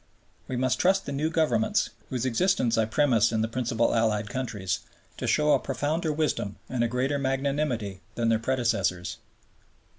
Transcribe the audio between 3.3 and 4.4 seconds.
in the principal Allied